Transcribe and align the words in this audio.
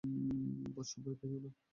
বৎস, 0.75 0.91
ভয় 1.03 1.15
পাইও 1.19 1.39
না। 1.43 1.49